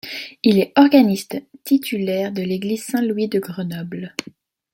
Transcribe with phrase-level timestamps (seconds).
[0.41, 4.15] Il est organiste titulaire de l'église Saint-Louis de Grenoble.